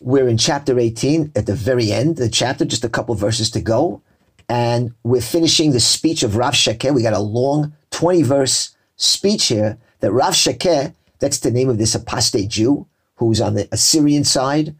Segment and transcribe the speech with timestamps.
[0.00, 3.60] we're in chapter 18 at the very end the chapter, just a couple verses to
[3.60, 4.02] go.
[4.48, 6.92] And we're finishing the speech of Rav Shakeh.
[6.92, 11.78] We got a long 20 verse speech here that Rav Shakeh, that's the name of
[11.78, 12.86] this apostate Jew
[13.16, 14.74] who's on the Assyrian side.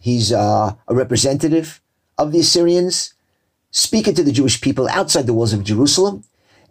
[0.00, 1.80] He's uh, a representative
[2.18, 3.14] of the Assyrians,
[3.70, 6.22] speaking to the Jewish people outside the walls of Jerusalem.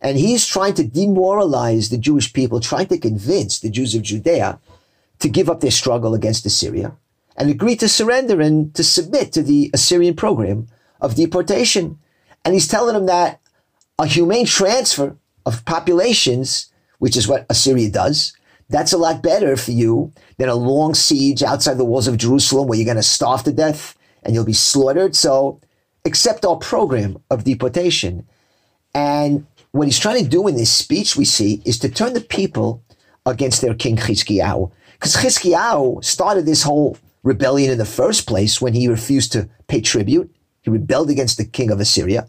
[0.02, 4.60] And he's trying to demoralize the Jewish people, trying to convince the Jews of Judea
[5.20, 6.96] to give up their struggle against Assyria
[7.36, 10.68] and agree to surrender and to submit to the Assyrian program
[11.02, 12.00] of deportation.
[12.44, 13.42] And he's telling them that
[14.00, 18.34] a humane transfer of populations, which is what Assyria does,
[18.70, 22.68] that's a lot better for you than a long siege outside the walls of Jerusalem
[22.68, 25.16] where you're going to starve to death and you'll be slaughtered.
[25.16, 25.62] So
[26.04, 28.28] accept our program of deportation.
[28.94, 32.22] And what he's trying to do in this speech, we see, is to turn the
[32.22, 32.84] people
[33.26, 34.72] against their king Chizkiyahu.
[34.94, 39.82] Because Chizkiyahu started this whole rebellion in the first place when he refused to pay
[39.82, 40.34] tribute.
[40.62, 42.28] He rebelled against the king of Assyria.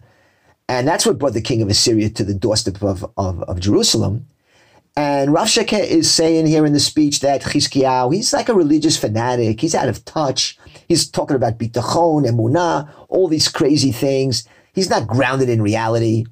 [0.68, 4.26] And that's what brought the king of Assyria to the doorstep of, of, of Jerusalem.
[4.96, 8.96] And Rav Shakeh is saying here in the speech that Chizkiyahu, he's like a religious
[8.96, 9.60] fanatic.
[9.60, 10.58] He's out of touch.
[10.88, 14.48] He's talking about bitachon, emunah, all these crazy things.
[14.72, 16.24] He's not grounded in reality.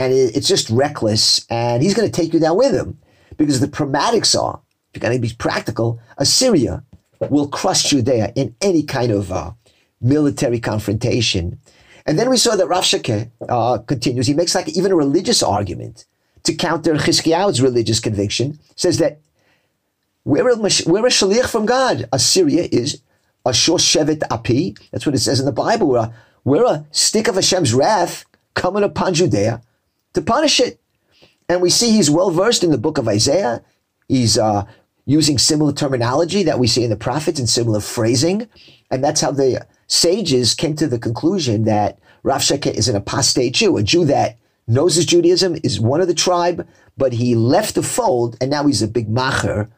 [0.00, 1.46] And it, it's just reckless.
[1.48, 2.98] And he's going to take you down with him.
[3.36, 4.60] Because the pragmatics are,
[4.92, 6.82] if you're going to be practical, Assyria
[7.20, 9.52] will crush Judea in any kind of uh,
[10.00, 11.60] military confrontation.
[12.06, 12.86] And then we saw that Rav
[13.48, 14.26] uh, continues.
[14.26, 16.06] He makes like even a religious argument
[16.44, 18.58] to counter Chizkiyahu's religious conviction.
[18.76, 19.20] Says that
[20.24, 22.08] we're a, we're a shaliach from God.
[22.12, 23.02] Assyria is
[23.44, 24.76] Ashur shevet api.
[24.90, 25.88] That's what it says in the Bible.
[25.88, 28.24] We're a, we're a stick of Hashem's wrath
[28.54, 29.62] coming upon Judea
[30.14, 30.80] to punish it.
[31.48, 33.62] And we see he's well versed in the book of Isaiah.
[34.06, 34.64] He's uh,
[35.08, 38.46] using similar terminology that we see in the prophets and similar phrasing.
[38.90, 43.78] And that's how the sages came to the conclusion that Rav is an apostate Jew,
[43.78, 44.36] a Jew that
[44.66, 48.66] knows his Judaism, is one of the tribe, but he left the fold and now
[48.66, 49.70] he's a big macher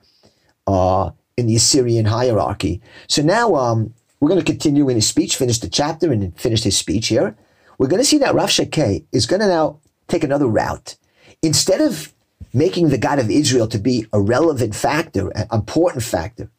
[0.67, 2.83] uh, in the Assyrian hierarchy.
[3.07, 6.65] So now um, we're going to continue in his speech, finish the chapter and finish
[6.65, 7.37] his speech here.
[7.79, 10.97] We're going to see that Rav is going to now take another route.
[11.41, 12.13] Instead of
[12.53, 16.51] making the God of Israel to be a relevant factor, an important factor,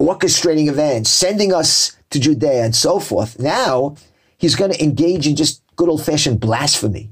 [0.00, 3.38] orchestrating events, sending us to Judea and so forth.
[3.38, 3.96] Now
[4.36, 7.10] he's going to engage in just good old fashioned blasphemy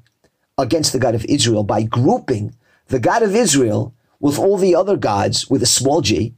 [0.59, 2.55] against the God of Israel by grouping
[2.89, 6.35] the God of Israel with all the other gods with a small g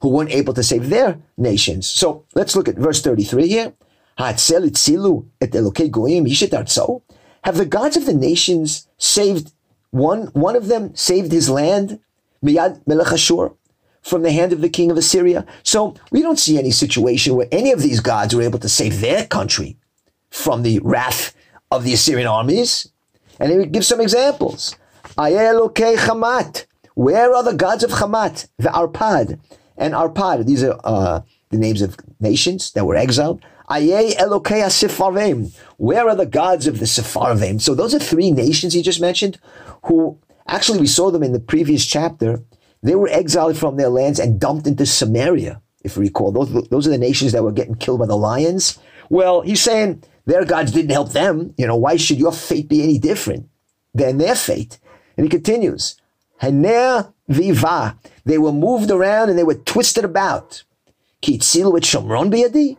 [0.00, 1.88] who weren't able to save their nations.
[1.88, 3.72] So let's look at verse 33 here.
[4.18, 4.36] Have
[7.56, 9.52] the gods of the nations saved
[9.94, 12.00] one, one of them saved his land,
[12.44, 13.52] Miyad Melech Ashur,
[14.02, 15.46] from the hand of the king of Assyria.
[15.62, 19.00] So we don't see any situation where any of these gods were able to save
[19.00, 19.78] their country
[20.30, 21.32] from the wrath
[21.70, 22.90] of the Assyrian armies.
[23.38, 24.76] And he gives some examples.
[25.16, 26.66] Ayelokei Hamat.
[26.94, 28.48] Where are the gods of Hamat?
[28.58, 29.38] The Arpad.
[29.76, 33.44] And Arpad, these are uh, the names of nations that were exiled.
[33.66, 33.78] Where
[36.08, 37.60] are the gods of the Sepharvim?
[37.60, 39.38] So those are three nations he just mentioned
[39.84, 42.42] who actually we saw them in the previous chapter.
[42.82, 46.32] They were exiled from their lands and dumped into Samaria, if you recall.
[46.32, 48.78] Those, those are the nations that were getting killed by the lions.
[49.08, 51.54] Well, he's saying their gods didn't help them.
[51.56, 53.48] You know, why should your fate be any different
[53.94, 54.78] than their fate?
[55.16, 55.96] And he continues,
[56.42, 57.98] Haner viva.
[58.24, 60.64] They were moved around and they were twisted about.
[61.22, 62.76] Kitzilu with Shomron biyadi,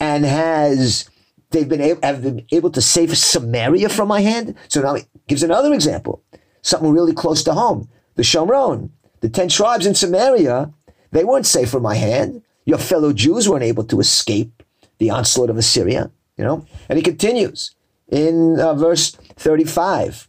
[0.00, 1.08] and has
[1.50, 4.56] they've been able, have been able to save Samaria from my hand.
[4.68, 6.22] So now he gives another example
[6.62, 7.88] something really close to home.
[8.16, 8.90] The Shomron,
[9.20, 10.72] the 10 tribes in Samaria,
[11.10, 12.42] they weren't safe from my hand.
[12.64, 14.62] Your fellow Jews weren't able to escape
[14.98, 16.66] the onslaught of Assyria, you know?
[16.88, 17.74] And he continues
[18.08, 20.28] in uh, verse 35.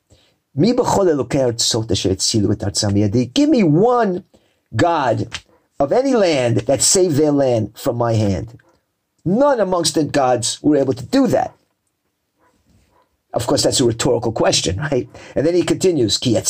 [3.34, 4.24] Give me one
[4.76, 5.28] God
[5.80, 8.58] of any land that saved their land from my hand.
[9.24, 11.56] None amongst the gods were able to do that.
[13.34, 15.08] Of course, that's a rhetorical question, right?
[15.36, 16.46] And then he continues, And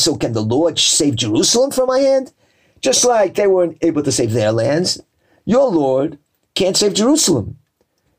[0.00, 2.32] so can the Lord save Jerusalem from my hand?
[2.80, 5.00] Just like they weren't able to save their lands,
[5.44, 6.18] your Lord
[6.54, 7.58] can't save Jerusalem.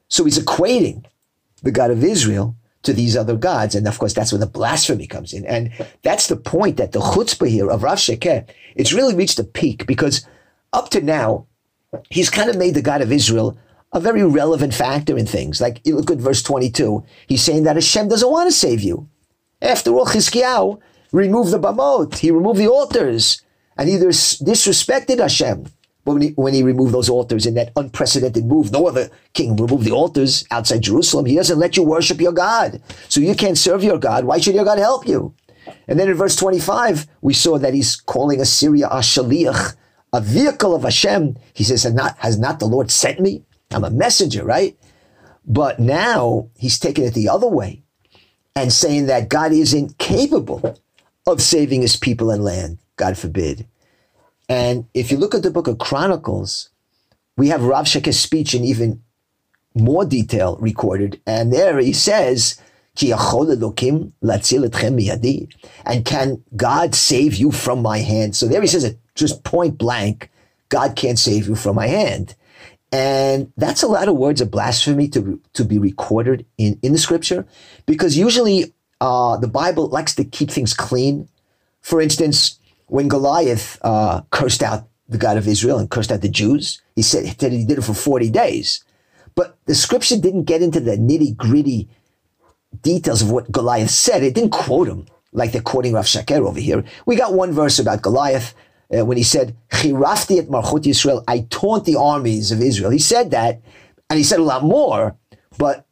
[0.07, 1.05] So he's equating
[1.63, 3.75] the God of Israel to these other gods.
[3.75, 5.45] And of course, that's where the blasphemy comes in.
[5.45, 5.71] And
[6.03, 9.85] that's the point that the chutzpah here of Rav Shakeh, it's really reached a peak
[9.85, 10.25] because
[10.71, 11.47] up to now,
[12.09, 13.57] he's kind of made the God of Israel
[13.93, 15.61] a very relevant factor in things.
[15.61, 17.03] Like you look at verse 22.
[17.27, 19.07] He's saying that Hashem doesn't want to save you.
[19.61, 20.79] After all, Chizkiyahu
[21.11, 22.17] removed the bamot.
[22.17, 23.41] He removed the altars.
[23.77, 25.67] And he disrespected Hashem
[26.05, 29.85] when he, when he removed those altars in that unprecedented move, no other king removed
[29.85, 31.25] the altars outside Jerusalem.
[31.25, 32.81] He doesn't let you worship your God.
[33.09, 34.25] So you can't serve your God.
[34.25, 35.33] Why should your God help you?
[35.87, 39.75] And then in verse 25, we saw that he's calling Assyria a shaliach,
[40.15, 41.35] a vehicle of Hashem.
[41.53, 43.43] He says, has not, has not the Lord sent me?
[43.71, 44.79] I'm a messenger, right?
[45.45, 47.83] But now he's taking it the other way
[48.55, 50.79] and saying that God isn't capable
[51.27, 53.67] of saving his people and land, God forbid.
[54.47, 56.69] And if you look at the book of Chronicles,
[57.35, 59.03] we have Rav Shekeh's speech in even
[59.73, 61.19] more detail recorded.
[61.27, 62.61] And there he says,
[63.01, 63.11] and
[66.05, 68.35] can God save you from my hand?
[68.37, 70.29] So there he says it just point blank,
[70.69, 72.35] God can't save you from my hand.
[72.91, 76.97] And that's a lot of words of blasphemy to, to be recorded in, in the
[76.97, 77.45] scripture
[77.85, 81.27] because usually uh, the Bible likes to keep things clean.
[81.81, 86.29] For instance, when Goliath uh, cursed out the God of Israel and cursed out the
[86.29, 88.83] Jews, he said that he did it for 40 days.
[89.35, 91.89] But the scripture didn't get into the nitty gritty
[92.81, 94.23] details of what Goliath said.
[94.23, 96.83] It didn't quote him like they're quoting Rav Shakeh over here.
[97.05, 98.53] We got one verse about Goliath
[98.93, 102.91] uh, when he said, Chirafti et Marchut Yisrael, I taunt the armies of Israel.
[102.91, 103.61] He said that,
[104.09, 105.15] and he said a lot more,
[105.57, 105.85] but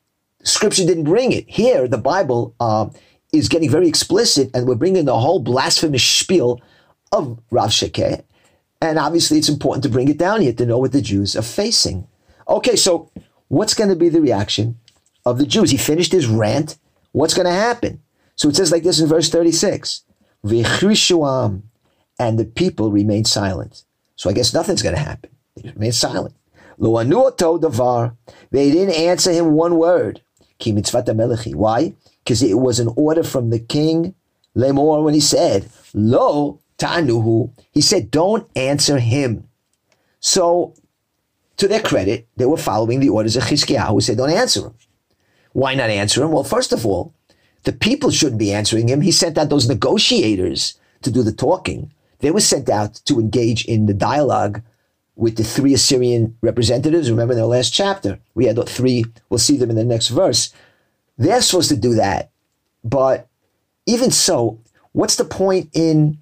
[0.44, 1.46] scripture didn't bring it.
[1.48, 2.90] Here, the Bible uh,
[3.32, 6.62] is getting very explicit, and we're bringing the whole blasphemous spiel
[7.12, 8.24] of Rav Shekeh.
[8.82, 11.42] And obviously, it's important to bring it down here to know what the Jews are
[11.42, 12.08] facing.
[12.48, 13.10] Okay, so
[13.48, 14.78] what's going to be the reaction
[15.26, 15.72] of the Jews?
[15.72, 16.78] He finished his rant.
[17.14, 18.02] What's going to happen?
[18.36, 20.04] So it says like this in verse 36
[22.20, 23.84] and the people remained silent.
[24.16, 25.32] So I guess nothing's going to happen.
[25.56, 26.36] They remained silent.
[26.78, 28.16] Lo davar.
[28.52, 30.22] They didn't answer him one word.
[30.60, 31.94] Ki mitzvat Why?
[32.24, 34.16] Because it was an order from the king,
[34.56, 37.52] Lemor, when he said, Lo tanuhu.
[37.72, 39.48] He said, don't answer him.
[40.20, 40.74] So,
[41.58, 44.74] to their credit, they were following the orders of Chizkiah, who said, don't answer him.
[45.52, 46.32] Why not answer him?
[46.32, 47.14] Well, first of all,
[47.64, 49.02] the people shouldn't be answering him.
[49.02, 51.92] He sent out those negotiators to do the talking.
[52.24, 54.62] They were sent out to engage in the dialogue
[55.18, 57.12] with the three Assyrian representatives.
[57.12, 60.54] Remember in the last chapter, we had three, we'll see them in the next verse.
[61.18, 62.32] They're supposed to do that.
[62.82, 63.28] But
[63.86, 64.62] even so,
[64.94, 66.18] what's the point in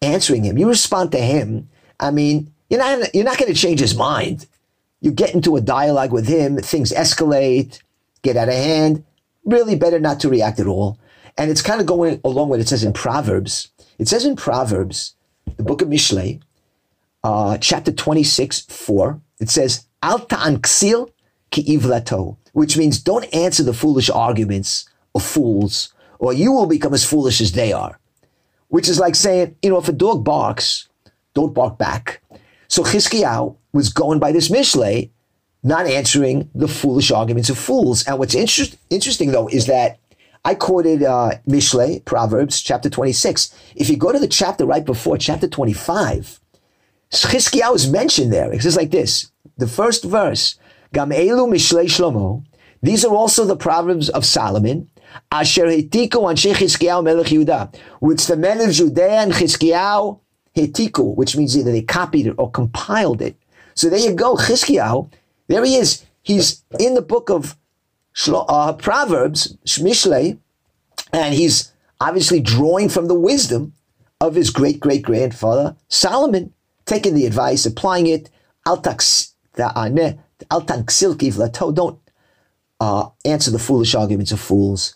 [0.00, 0.56] answering him?
[0.56, 1.68] You respond to him.
[2.00, 4.46] I mean, you're not, you're not going to change his mind.
[5.02, 7.82] You get into a dialogue with him, things escalate,
[8.22, 9.04] get out of hand.
[9.44, 10.98] Really better not to react at all.
[11.36, 13.68] And it's kind of going along with it says in Proverbs.
[13.98, 15.12] It says in Proverbs
[15.56, 16.40] the book of Mishlei,
[17.24, 21.10] uh, chapter 26, 4, it says, Al ta'anksil
[21.50, 26.94] ki ivlato, which means don't answer the foolish arguments of fools, or you will become
[26.94, 27.98] as foolish as they are.
[28.68, 30.88] Which is like saying, you know, if a dog barks,
[31.34, 32.22] don't bark back.
[32.68, 35.10] So Chizkiyahu was going by this Mishlei,
[35.62, 38.04] not answering the foolish arguments of fools.
[38.06, 39.98] And what's inter- interesting, though, is that
[40.46, 43.52] I quoted uh, Mishlei, Proverbs, chapter 26.
[43.74, 46.38] If you go to the chapter right before, chapter 25,
[47.10, 48.52] Chizkiyahu is mentioned there.
[48.52, 50.56] It says like this, the first verse,
[50.92, 52.44] Gam Elu Mishlei Shlomo,
[52.80, 54.88] these are also the Proverbs of Solomon,
[55.32, 60.20] Asher Hetiku Anshe Chizkiyahu Melech Yehuda, which the men of Judea and Chizkiyahu
[60.54, 63.34] Hetiku, which means either they copied it or compiled it.
[63.74, 65.10] So there you go, Chizkiyahu,
[65.48, 66.06] there he is.
[66.22, 67.56] He's in the book of
[68.28, 70.38] uh, Proverbs, Mishlei,
[71.12, 73.72] and he's obviously drawing from the wisdom
[74.20, 76.52] of his great great grandfather Solomon,
[76.86, 78.30] taking the advice, applying it.
[78.64, 78.84] Don't
[82.80, 84.94] uh, answer the foolish arguments of fools.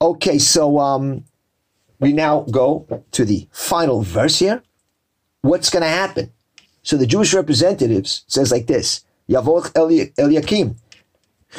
[0.00, 1.24] Okay, so um,
[2.00, 4.62] we now go to the final verse here.
[5.42, 6.32] What's going to happen?
[6.82, 9.72] So the Jewish representatives says like this: Yavoch
[10.18, 10.76] Eliakim,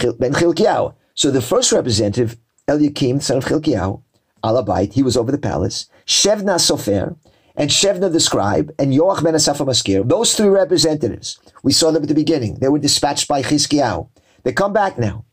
[0.02, 0.94] ben Chilkiyahu.
[1.14, 4.02] So the first representative, Eliakim, son of Chilkiyahu,
[4.44, 5.88] Alabite, he was over the palace.
[6.06, 7.16] Shevna Sofer,
[7.56, 10.08] and Shevna the scribe, and Yoach ben Asaph Maskir.
[10.08, 12.56] Those three representatives, we saw them at the beginning.
[12.56, 14.10] They were dispatched by Chizkiyahu.
[14.44, 15.26] They come back now.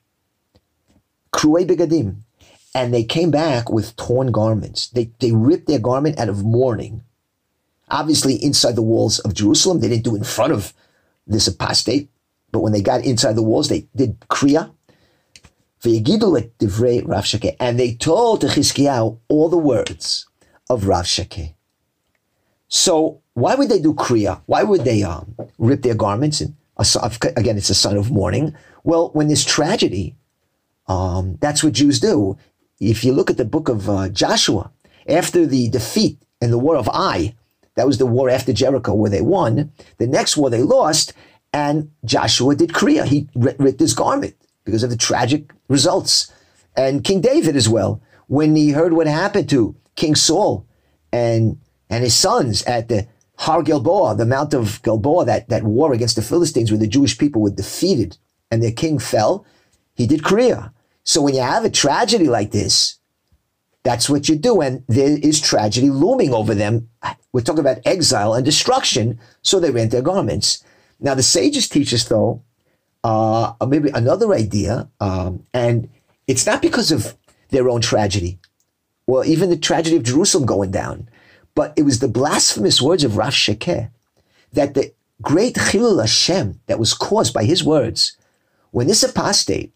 [1.33, 2.17] Kruei begadim.
[2.73, 4.89] And they came back with torn garments.
[4.91, 7.03] They, they ripped their garment out of mourning.
[7.89, 10.73] Obviously, inside the walls of Jerusalem, they didn't do it in front of
[11.27, 12.11] this apostate.
[12.53, 14.73] But when they got inside the walls, they did kriya.
[17.61, 20.27] And they told to Chizkiyahu all the words
[20.69, 21.55] of Rav Shekeh.
[22.69, 24.43] So why would they do kriya?
[24.47, 26.41] Why would they um, rip their garments?
[26.41, 26.55] And
[27.37, 28.55] again, it's a sign of mourning.
[28.85, 30.17] Well, when there's tragedy,
[30.87, 32.37] um, that's what Jews do.
[32.79, 34.71] If you look at the book of uh, Joshua,
[35.09, 37.35] after the defeat in the war of Ai,
[37.77, 39.73] That was the war after Jericho where they won.
[39.99, 41.13] The next war they lost,
[41.53, 43.05] and Joshua did Kriya.
[43.05, 46.33] He ripped his garment because of the tragic results.
[46.77, 50.67] And King David as well, when he heard what happened to King Saul
[51.13, 53.09] and and his sons at the
[53.41, 57.19] Har Gilboa, the Mount of Gilboa, that, that war against the Philistines where the Jewish
[57.19, 58.17] people were defeated
[58.51, 59.45] and their king fell,
[59.95, 60.73] he did Kriya.
[61.03, 62.99] So when you have a tragedy like this,
[63.83, 64.61] that's what you do.
[64.61, 66.91] And there is tragedy looming over them.
[67.33, 69.19] We're talking about exile and destruction.
[69.43, 70.63] So they rent their garments.
[71.01, 72.43] Now, the sages teach us, though,
[73.03, 74.89] uh, maybe another idea.
[75.01, 75.89] Um, and
[76.27, 77.17] it's not because of
[77.49, 78.39] their own tragedy,
[79.07, 81.09] well, even the tragedy of Jerusalem going down.
[81.55, 83.91] But it was the blasphemous words of Rav Shekeh
[84.53, 88.17] that the great Chilul Hashem that was caused by his words,
[88.71, 89.73] when this apostate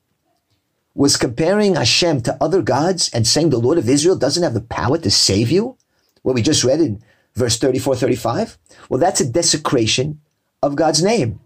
[0.94, 4.60] was comparing Hashem to other gods and saying the Lord of Israel doesn't have the
[4.60, 5.76] power to save you,
[6.22, 7.02] what we just read in
[7.34, 8.56] verse 34, 35,
[8.88, 10.20] well, that's a desecration
[10.64, 11.40] of God's name.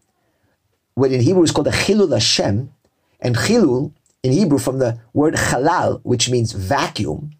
[0.94, 2.72] What in Hebrew is called a Chilul Hashem,
[3.20, 7.32] and Chilul in Hebrew from the word Halal, which means vacuum,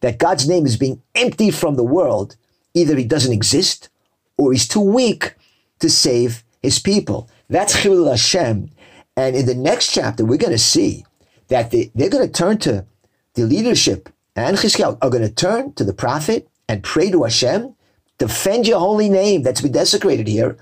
[0.00, 2.36] that God's name is being emptied from the world.
[2.74, 3.88] Either he doesn't exist
[4.36, 5.34] or he's too weak
[5.78, 7.28] to save his people.
[7.48, 8.70] That's Chilul Hashem.
[9.16, 11.04] And in the next chapter, we're going to see
[11.48, 12.84] that they, they're going to turn to
[13.34, 17.74] the leadership and Chizkiah are going to turn to the prophet and pray to Hashem,
[18.18, 20.56] defend your holy name that's been desecrated here,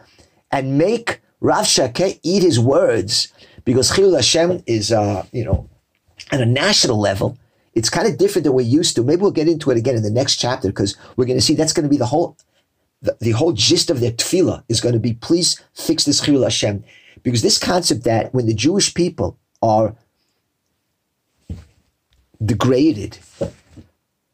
[0.53, 3.33] and make Rav Shakeh eat his words
[3.65, 5.69] because Chilul Hashem is, uh, you know,
[6.31, 7.37] at a national level,
[7.75, 9.03] it's kind of different than we're used to.
[9.03, 11.55] Maybe we'll get into it again in the next chapter because we're going to see
[11.55, 12.37] that's going to be the whole,
[13.01, 16.45] the, the whole gist of their tefillah is going to be, please fix this Chilul
[16.45, 16.85] Hashem.
[17.23, 19.95] Because this concept that when the Jewish people are
[22.45, 23.19] degraded,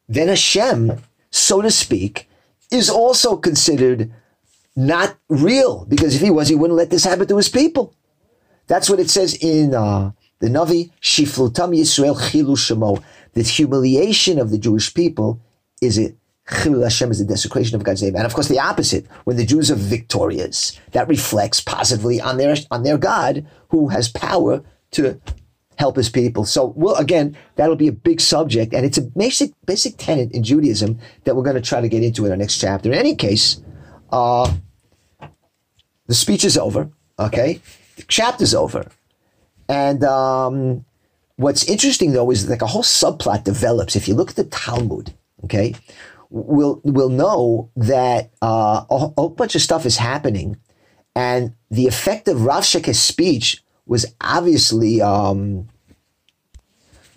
[0.09, 2.29] then Hashem, so to speak,
[2.71, 4.11] is also considered
[4.79, 5.85] not real.
[5.87, 7.95] Because if he was, he wouldn't let this happen to his people.
[8.69, 13.03] That's what it says in uh, the Navi, Shiflutam Yisrael Chilu Shemo.
[13.33, 15.41] The humiliation of the Jewish people
[15.83, 16.17] is it
[16.49, 18.15] Chilul Hashem is the desecration of God's name.
[18.15, 22.57] And of course, the opposite, when the Jews are victorious, that reflects positively on their
[22.71, 25.21] on their God who has power to
[25.77, 26.45] help his people.
[26.45, 30.43] So, well, again, that'll be a big subject, and it's a basic basic tenet in
[30.43, 32.91] Judaism that we're going to try to get into in our next chapter.
[32.91, 33.61] In any case,
[34.11, 34.51] uh,
[36.09, 36.91] the speech is over.
[37.19, 37.61] Okay,
[37.97, 38.91] the chapter's over,
[39.69, 40.85] and um,
[41.37, 43.95] what's interesting though is like a whole subplot develops.
[43.95, 45.75] If you look at the Talmud, okay,
[46.31, 50.57] we'll we'll know that uh, a whole bunch of stuff is happening,
[51.15, 55.69] and the effect of Rav Shekeh's speech was obviously um,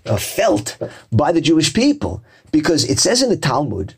[0.06, 0.78] uh, felt
[1.12, 3.96] by the Jewish people because it says in the Talmud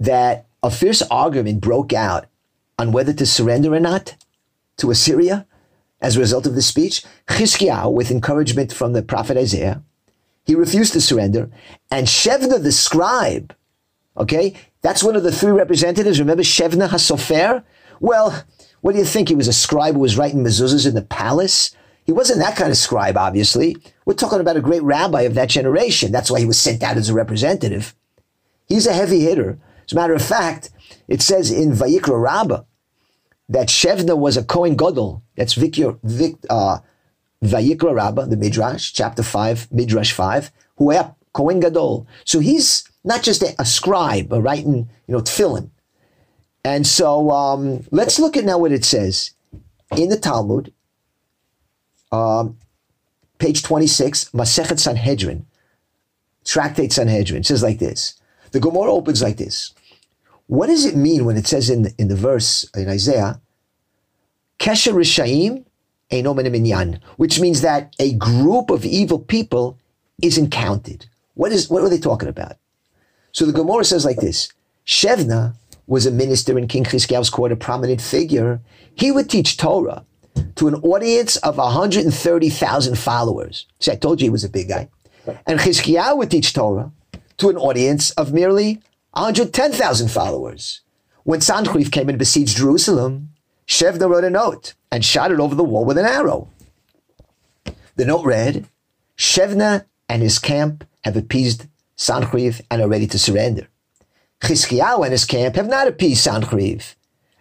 [0.00, 2.26] that a fierce argument broke out
[2.82, 4.16] on whether to surrender or not
[4.76, 5.46] to Assyria
[6.00, 7.04] as a result of the speech.
[7.28, 9.82] Chizkiyahu, with encouragement from the prophet Isaiah,
[10.44, 11.48] he refused to surrender.
[11.92, 13.54] And Shevna the scribe,
[14.16, 16.18] okay, that's one of the three representatives.
[16.18, 17.62] Remember Shevna Hasofer?
[18.00, 18.44] Well,
[18.80, 19.28] what do you think?
[19.28, 21.74] He was a scribe who was writing mezuzahs in the palace?
[22.04, 23.76] He wasn't that kind of scribe, obviously.
[24.04, 26.10] We're talking about a great rabbi of that generation.
[26.10, 27.94] That's why he was sent out as a representative.
[28.66, 29.60] He's a heavy hitter.
[29.84, 30.70] As a matter of fact,
[31.06, 32.64] it says in Vayikra Rabbah
[33.52, 35.22] that Shevna was a Kohen Gadol.
[35.36, 36.78] That's Vikir, Vik, uh,
[37.44, 42.06] Vayikra Rabbah, the Midrash, chapter 5, Midrash 5, who are Kohen Gadol.
[42.24, 45.70] So he's not just a, a scribe, a writing, you know, tefillin.
[46.64, 49.32] And so um, let's look at now what it says
[49.96, 50.72] in the Talmud,
[52.10, 52.56] um,
[53.38, 55.44] page 26, Masechet Sanhedrin,
[56.46, 57.44] Tractate Sanhedrin.
[57.44, 58.14] Says like this.
[58.52, 59.74] The Gemara opens like this.
[60.46, 63.40] What does it mean when it says in in the verse in Isaiah,
[64.62, 65.64] Kesher Rishaim
[66.12, 69.76] Minyan, which means that a group of evil people
[70.22, 71.06] isn't counted.
[71.34, 72.58] What is what are they talking about?
[73.32, 74.52] So the Gemara says like this:
[74.86, 75.54] Shevna
[75.88, 78.60] was a minister in King Chizkiah's court, a prominent figure.
[78.94, 80.04] He would teach Torah
[80.54, 83.66] to an audience of 130,000 followers.
[83.80, 84.88] See, I told you he was a big guy.
[85.44, 86.92] And Chizkiah would teach Torah
[87.38, 88.80] to an audience of merely
[89.14, 90.82] 110,000 followers.
[91.24, 93.31] When Sancheriv came and besieged Jerusalem,
[93.72, 96.46] Shevna wrote a note and shot it over the wall with an arrow.
[97.96, 98.68] The note read,
[99.16, 103.68] Shevna and his camp have appeased Sancheriv and are ready to surrender.
[104.42, 106.96] Chizkiyahu and his camp have not appeased Sancheriv.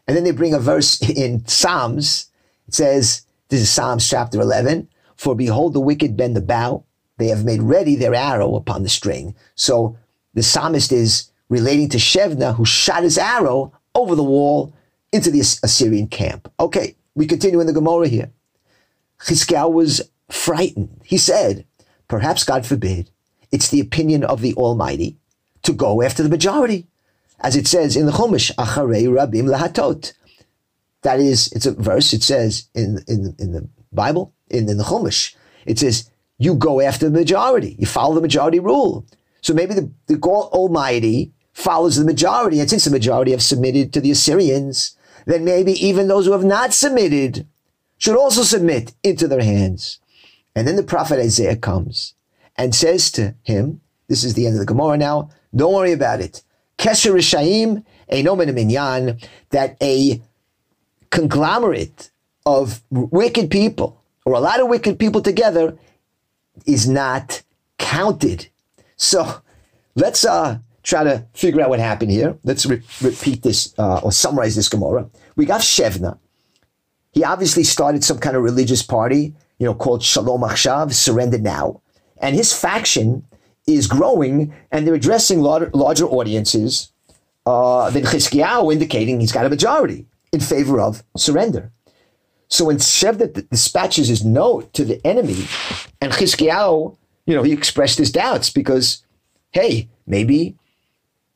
[0.07, 2.27] And then they bring a verse in Psalms.
[2.65, 6.85] It says, this is Psalms chapter 11, For behold, the wicked bend the bow.
[7.17, 9.35] They have made ready their arrow upon the string.
[9.55, 9.97] So
[10.33, 14.73] the psalmist is relating to Shevna, who shot his arrow over the wall
[15.11, 16.51] into the Assyrian camp.
[16.59, 18.31] Okay, we continue in the Gemara here.
[19.19, 21.01] Chizkiah was frightened.
[21.03, 21.65] He said,
[22.07, 23.09] perhaps, God forbid,
[23.51, 25.17] it's the opinion of the Almighty
[25.63, 26.87] to go after the majority.
[27.39, 30.13] As it says in the Chumash, Acharei Rabim Lahatot.
[31.01, 34.83] That is, it's a verse, it says in, in, in the Bible, in, in the
[34.83, 37.75] Chumash, it says, you go after the majority.
[37.77, 39.05] You follow the majority rule.
[39.41, 42.59] So maybe the, the Almighty follows the majority.
[42.59, 46.43] And since the majority have submitted to the Assyrians, then maybe even those who have
[46.43, 47.47] not submitted
[47.97, 49.99] should also submit into their hands.
[50.55, 52.13] And then the prophet Isaiah comes
[52.55, 56.21] and says to him, this is the end of the Gemara now, don't worry about
[56.21, 56.43] it.
[56.77, 58.23] Kesher Rishayim, a
[58.53, 59.19] minyan,
[59.51, 60.21] that a
[61.11, 62.11] conglomerate
[62.45, 65.77] of wicked people, or a lot of wicked people together,
[66.65, 67.43] is not
[67.77, 68.49] counted.
[68.95, 69.41] So
[69.95, 72.37] let's uh, try to figure out what happened here.
[72.43, 75.09] Let's re- repeat this uh, or summarize this Gemara.
[75.35, 76.17] We got Shevna.
[77.11, 81.81] He obviously started some kind of religious party, you know, called Shalom Achshav, Surrender Now.
[82.17, 83.25] And his faction
[83.67, 86.91] is growing and they're addressing larger, larger audiences
[87.45, 91.71] uh, than Chizkiyahu, indicating he's got a majority in favor of surrender.
[92.47, 95.47] So when Shevna dispatches his note to the enemy,
[96.01, 99.05] and Chizkiyahu, you know, he expressed his doubts because,
[99.51, 100.57] hey, maybe,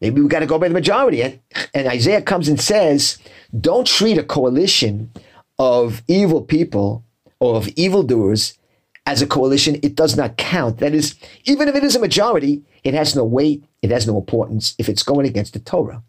[0.01, 1.21] maybe we got to go by the majority.
[1.21, 1.39] And,
[1.73, 3.17] and Isaiah comes and says,
[3.59, 5.11] don't treat a coalition
[5.57, 7.03] of evil people
[7.39, 8.57] or of evildoers
[9.05, 9.75] as a coalition.
[9.83, 10.79] It does not count.
[10.79, 14.17] That is, even if it is a majority, it has no weight, it has no
[14.17, 16.03] importance if it's going against the Torah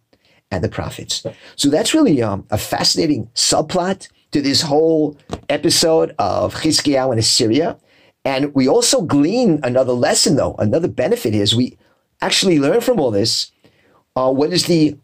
[0.50, 1.26] and the prophets.
[1.56, 5.16] So that's really um, a fascinating subplot to this whole
[5.48, 7.78] episode of Chizkiyahu and Assyria.
[8.24, 10.54] And we also glean another lesson, though.
[10.58, 11.78] Another benefit is we
[12.20, 13.52] actually learn from all this
[14.16, 14.96] uh, what is the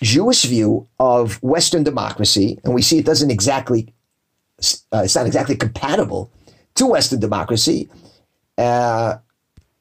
[0.00, 3.92] Jewish view of Western democracy, and we see it doesn't exactly,
[4.92, 6.30] uh, it's not exactly compatible
[6.74, 7.88] to Western democracy.
[8.56, 9.16] Uh,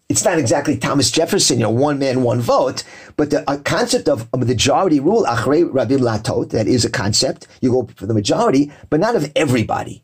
[0.09, 2.83] it's not exactly Thomas Jefferson, you know, one man, one vote,
[3.15, 7.47] but the concept of a majority rule, achrei rabim latot, that is a concept.
[7.61, 10.03] You go for the majority, but not of everybody.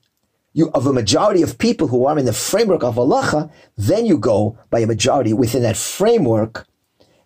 [0.54, 4.17] You of a majority of people who are in the framework of halacha, then you
[4.17, 6.65] go by a majority within that framework.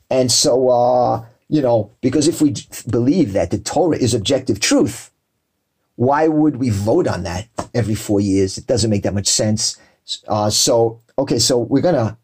[0.09, 2.55] And so, uh, you know, because if we
[2.89, 5.11] believe that the Torah is objective truth,
[5.95, 8.57] why would we vote on that every four years?
[8.57, 9.77] It doesn't make that much sense.
[10.27, 12.17] Uh, so, okay, so we're gonna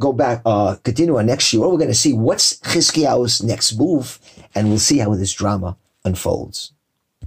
[0.00, 1.60] go back, uh, continue our next year.
[1.60, 4.18] We're going to see what's Chizkiyahu's next move,
[4.54, 6.72] and we'll see how this drama unfolds.